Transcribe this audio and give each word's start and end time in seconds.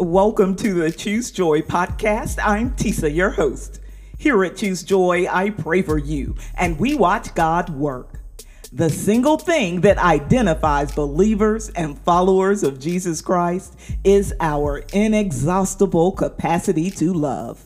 Welcome 0.00 0.56
to 0.56 0.72
the 0.72 0.90
Choose 0.90 1.30
Joy 1.30 1.60
podcast. 1.60 2.38
I'm 2.42 2.70
Tisa, 2.70 3.14
your 3.14 3.28
host. 3.28 3.80
Here 4.16 4.42
at 4.46 4.56
Choose 4.56 4.82
Joy, 4.82 5.26
I 5.30 5.50
pray 5.50 5.82
for 5.82 5.98
you 5.98 6.36
and 6.54 6.80
we 6.80 6.94
watch 6.94 7.34
God 7.34 7.68
work. 7.68 8.22
The 8.72 8.88
single 8.88 9.36
thing 9.36 9.82
that 9.82 9.98
identifies 9.98 10.90
believers 10.92 11.68
and 11.68 11.98
followers 11.98 12.62
of 12.62 12.80
Jesus 12.80 13.20
Christ 13.20 13.78
is 14.02 14.32
our 14.40 14.78
inexhaustible 14.94 16.12
capacity 16.12 16.90
to 16.92 17.12
love. 17.12 17.62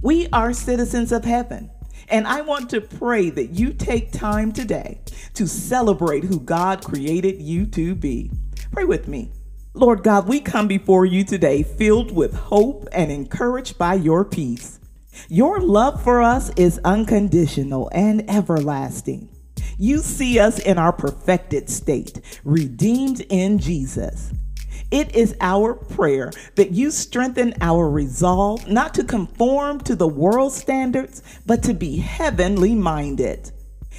We 0.00 0.26
are 0.32 0.54
citizens 0.54 1.12
of 1.12 1.26
heaven, 1.26 1.70
and 2.08 2.26
I 2.26 2.40
want 2.40 2.70
to 2.70 2.80
pray 2.80 3.28
that 3.28 3.50
you 3.50 3.74
take 3.74 4.10
time 4.10 4.52
today 4.52 5.02
to 5.34 5.46
celebrate 5.46 6.24
who 6.24 6.40
God 6.40 6.82
created 6.82 7.42
you 7.42 7.66
to 7.66 7.94
be. 7.94 8.30
Pray 8.72 8.84
with 8.84 9.06
me. 9.06 9.32
Lord 9.74 10.02
God, 10.02 10.26
we 10.26 10.40
come 10.40 10.66
before 10.66 11.04
you 11.04 11.24
today 11.24 11.62
filled 11.62 12.10
with 12.10 12.34
hope 12.34 12.88
and 12.90 13.12
encouraged 13.12 13.78
by 13.78 13.94
your 13.94 14.24
peace. 14.24 14.80
Your 15.28 15.60
love 15.60 16.02
for 16.02 16.22
us 16.22 16.50
is 16.56 16.80
unconditional 16.84 17.90
and 17.92 18.28
everlasting. 18.30 19.28
You 19.78 19.98
see 19.98 20.40
us 20.40 20.58
in 20.58 20.78
our 20.78 20.92
perfected 20.92 21.68
state, 21.68 22.20
redeemed 22.44 23.20
in 23.28 23.58
Jesus. 23.58 24.32
It 24.90 25.14
is 25.14 25.36
our 25.40 25.74
prayer 25.74 26.32
that 26.56 26.70
you 26.70 26.90
strengthen 26.90 27.54
our 27.60 27.88
resolve 27.90 28.66
not 28.66 28.94
to 28.94 29.04
conform 29.04 29.80
to 29.82 29.94
the 29.94 30.08
world's 30.08 30.56
standards, 30.56 31.22
but 31.46 31.62
to 31.64 31.74
be 31.74 31.98
heavenly 31.98 32.74
minded. 32.74 33.52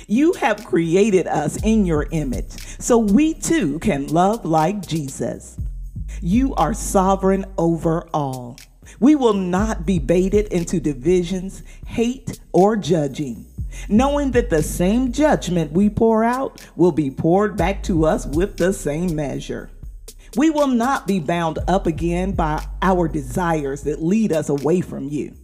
You 0.07 0.33
have 0.33 0.65
created 0.65 1.27
us 1.27 1.61
in 1.63 1.85
your 1.85 2.07
image, 2.11 2.51
so 2.79 2.97
we 2.97 3.35
too 3.35 3.79
can 3.79 4.07
love 4.07 4.45
like 4.45 4.85
Jesus. 4.85 5.57
You 6.21 6.53
are 6.55 6.73
sovereign 6.73 7.45
over 7.57 8.07
all. 8.13 8.57
We 8.99 9.15
will 9.15 9.33
not 9.33 9.85
be 9.85 9.99
baited 9.99 10.47
into 10.47 10.79
divisions, 10.79 11.63
hate, 11.85 12.39
or 12.51 12.75
judging, 12.75 13.45
knowing 13.87 14.31
that 14.31 14.49
the 14.49 14.63
same 14.63 15.11
judgment 15.11 15.71
we 15.71 15.89
pour 15.89 16.23
out 16.23 16.65
will 16.75 16.91
be 16.91 17.11
poured 17.11 17.55
back 17.55 17.83
to 17.83 18.05
us 18.05 18.25
with 18.25 18.57
the 18.57 18.73
same 18.73 19.15
measure. 19.15 19.69
We 20.35 20.49
will 20.49 20.67
not 20.67 21.07
be 21.07 21.19
bound 21.19 21.59
up 21.67 21.87
again 21.87 22.33
by 22.33 22.65
our 22.81 23.07
desires 23.07 23.83
that 23.83 24.03
lead 24.03 24.31
us 24.31 24.49
away 24.49 24.81
from 24.81 25.07
you. 25.07 25.35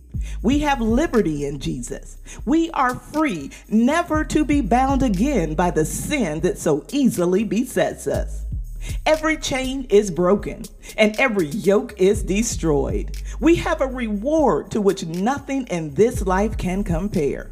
We 0.42 0.60
have 0.60 0.82
liberty 0.82 1.46
in 1.46 1.60
Jesus. 1.60 2.18
We 2.46 2.70
are 2.72 2.96
free, 2.96 3.52
never 3.70 4.24
to 4.26 4.44
be 4.44 4.62
bound 4.62 5.04
again 5.04 5.56
by 5.56 5.72
the 5.72 5.86
sin 5.86 6.42
that 6.42 6.58
so 6.58 6.86
easily 6.92 7.44
besets 7.44 8.08
us. 8.08 8.45
Every 9.06 9.38
chain 9.38 9.86
is 9.90 10.12
broken 10.12 10.64
and 10.98 11.20
every 11.20 11.48
yoke 11.48 11.94
is 11.98 12.24
destroyed. 12.24 13.18
We 13.40 13.56
have 13.56 13.82
a 13.82 13.88
reward 13.88 14.72
to 14.72 14.82
which 14.82 15.06
nothing 15.06 15.68
in 15.68 15.94
this 15.94 16.26
life 16.26 16.58
can 16.58 16.84
compare. 16.84 17.52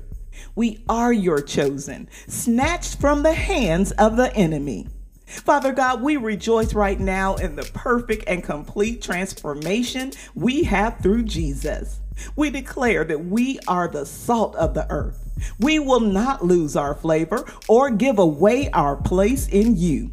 We 0.56 0.84
are 0.90 1.14
your 1.14 1.42
chosen, 1.42 2.10
snatched 2.28 3.00
from 3.00 3.24
the 3.24 3.34
hands 3.34 3.92
of 3.94 4.18
the 4.18 4.36
enemy. 4.36 4.88
Father 5.26 5.72
God, 5.72 6.02
we 6.02 6.18
rejoice 6.18 6.74
right 6.74 7.00
now 7.00 7.36
in 7.36 7.56
the 7.56 7.70
perfect 7.74 8.26
and 8.28 8.44
complete 8.44 9.02
transformation 9.02 10.12
we 10.36 10.64
have 10.64 11.00
through 11.00 11.24
Jesus. 11.24 12.02
We 12.36 12.50
declare 12.50 13.04
that 13.06 13.26
we 13.26 13.60
are 13.68 13.88
the 13.88 14.06
salt 14.06 14.56
of 14.56 14.74
the 14.74 14.90
earth. 14.92 15.32
We 15.60 15.80
will 15.80 16.00
not 16.00 16.46
lose 16.46 16.76
our 16.76 16.94
flavor 16.94 17.46
or 17.68 17.90
give 17.90 18.20
away 18.20 18.70
our 18.72 18.96
place 18.96 19.48
in 19.48 19.76
you. 19.76 20.12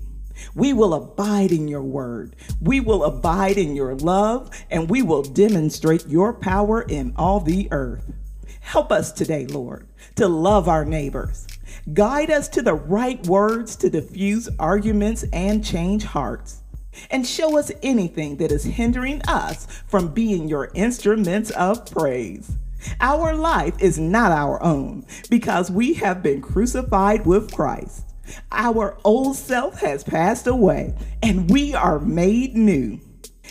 We 0.55 0.73
will 0.73 0.95
abide 0.95 1.53
in 1.53 1.69
your 1.69 1.83
word. 1.83 2.37
We 2.61 2.81
will 2.81 3.05
abide 3.05 3.59
in 3.59 3.75
your 3.75 3.95
love, 3.95 4.51
and 4.71 4.89
we 4.91 5.03
will 5.03 5.23
demonstrate 5.23 6.09
your 6.09 6.33
power 6.33 6.83
in 6.83 7.13
all 7.17 7.41
the 7.41 7.69
earth. 7.71 8.13
Help 8.61 8.93
us 8.93 9.13
today, 9.13 9.47
Lord, 9.47 9.89
to 10.17 10.29
love 10.29 10.69
our 10.69 10.85
neighbors. 10.85 11.47
Guide 11.93 12.31
us 12.31 12.49
to 12.49 12.63
the 12.63 12.75
right 12.75 13.25
words 13.27 13.75
to 13.77 13.91
diffuse 13.91 14.49
arguments 14.59 15.25
and 15.33 15.65
change 15.65 16.05
hearts. 16.05 16.63
And 17.11 17.27
show 17.27 17.59
us 17.59 17.73
anything 17.83 18.37
that 18.39 18.53
is 18.53 18.65
hindering 18.65 19.23
us 19.23 19.67
from 19.87 20.09
being 20.09 20.49
your 20.49 20.71
instruments 20.75 21.51
of 21.51 21.91
praise. 21.91 22.53
Our 23.01 23.35
life 23.35 23.81
is 23.81 23.99
not 23.99 24.33
our 24.33 24.63
own 24.63 25.05
because 25.31 25.71
we 25.71 25.95
have 25.95 26.23
been 26.23 26.43
crucified 26.43 27.27
with 27.27 27.53
Christ. 27.53 28.10
Our 28.53 28.99
old 29.05 29.37
self 29.37 29.81
has 29.81 30.05
passed 30.05 30.47
away 30.47 30.95
and 31.23 31.51
we 31.51 31.75
are 31.75 31.99
made 31.99 32.57
new. 32.57 33.01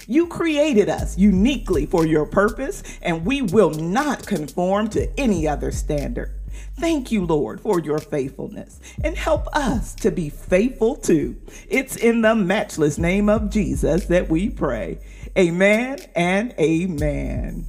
You 0.07 0.27
created 0.27 0.89
us 0.89 1.17
uniquely 1.17 1.85
for 1.85 2.05
your 2.05 2.25
purpose, 2.25 2.81
and 3.01 3.25
we 3.25 3.43
will 3.43 3.69
not 3.69 4.25
conform 4.25 4.89
to 4.89 5.07
any 5.19 5.47
other 5.47 5.71
standard. 5.71 6.33
Thank 6.79 7.11
you, 7.11 7.25
Lord, 7.25 7.61
for 7.61 7.79
your 7.79 7.99
faithfulness 7.99 8.79
and 9.03 9.15
help 9.15 9.47
us 9.55 9.93
to 9.95 10.11
be 10.11 10.29
faithful 10.29 10.95
too. 10.95 11.35
It's 11.69 11.95
in 11.95 12.21
the 12.21 12.35
matchless 12.35 12.97
name 12.97 13.29
of 13.29 13.49
Jesus 13.49 14.05
that 14.05 14.29
we 14.29 14.49
pray. 14.49 14.99
Amen 15.37 15.99
and 16.15 16.53
amen. 16.59 17.67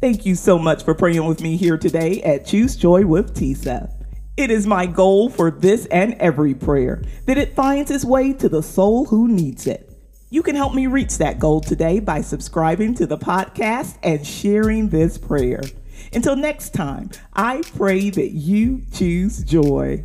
Thank 0.00 0.26
you 0.26 0.34
so 0.34 0.58
much 0.58 0.84
for 0.84 0.94
praying 0.94 1.26
with 1.26 1.40
me 1.40 1.56
here 1.56 1.78
today 1.78 2.22
at 2.22 2.46
Choose 2.46 2.76
Joy 2.76 3.06
with 3.06 3.34
Tisa. 3.34 3.93
It 4.36 4.50
is 4.50 4.66
my 4.66 4.86
goal 4.86 5.28
for 5.28 5.52
this 5.52 5.86
and 5.86 6.14
every 6.14 6.54
prayer 6.54 7.04
that 7.26 7.38
it 7.38 7.54
finds 7.54 7.92
its 7.92 8.04
way 8.04 8.32
to 8.32 8.48
the 8.48 8.64
soul 8.64 9.04
who 9.04 9.28
needs 9.28 9.68
it. 9.68 9.96
You 10.28 10.42
can 10.42 10.56
help 10.56 10.74
me 10.74 10.88
reach 10.88 11.18
that 11.18 11.38
goal 11.38 11.60
today 11.60 12.00
by 12.00 12.20
subscribing 12.20 12.94
to 12.94 13.06
the 13.06 13.16
podcast 13.16 13.96
and 14.02 14.26
sharing 14.26 14.88
this 14.88 15.18
prayer. 15.18 15.62
Until 16.12 16.34
next 16.34 16.74
time, 16.74 17.10
I 17.32 17.62
pray 17.76 18.10
that 18.10 18.32
you 18.32 18.82
choose 18.92 19.44
joy. 19.44 20.04